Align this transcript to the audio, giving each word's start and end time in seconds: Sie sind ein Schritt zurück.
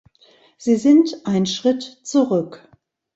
Sie 0.57 0.77
sind 0.77 1.21
ein 1.27 1.45
Schritt 1.45 1.83
zurück. 2.01 2.67